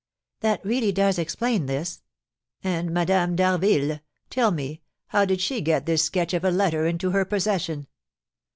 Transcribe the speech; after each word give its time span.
"That 0.39 0.65
really 0.65 0.91
does 0.91 1.19
explain 1.19 1.67
this." 1.67 2.01
"And 2.63 2.89
Madame 2.91 3.35
d'Harville 3.35 3.99
tell 4.31 4.49
me, 4.49 4.81
how 5.09 5.25
did 5.25 5.39
she 5.41 5.61
get 5.61 5.85
this 5.85 6.01
sketch 6.03 6.33
of 6.33 6.43
a 6.43 6.49
letter 6.49 6.87
into 6.87 7.11
her 7.11 7.23
possession?" 7.23 7.85